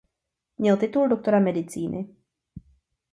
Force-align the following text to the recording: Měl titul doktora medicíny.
Měl 0.57 0.77
titul 0.77 1.07
doktora 1.07 1.39
medicíny. 1.39 2.15